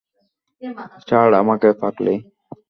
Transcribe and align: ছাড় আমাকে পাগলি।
ছাড় 1.07 1.33
আমাকে 1.41 1.69
পাগলি। 1.81 2.15